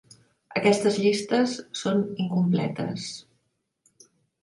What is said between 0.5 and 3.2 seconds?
Aquestes llistes són incompletes.